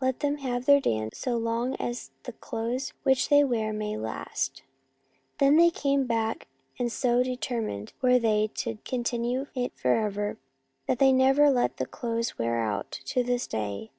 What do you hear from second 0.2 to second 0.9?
them have their